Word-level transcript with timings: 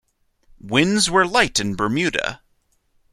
Winds 0.59 1.11
were 1.11 1.27
light 1.27 1.59
in 1.59 1.75
Bermuda. 1.75 2.41